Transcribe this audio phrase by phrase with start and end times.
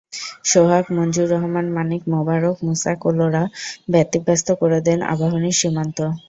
[0.43, 3.43] সোহাগ, মনজুর রহমান মানিক, মোবারক, মুসা কোলোরা
[3.91, 5.97] ব্যতিব্যস্ত করে দেন আবাহনীর সীমান্ত।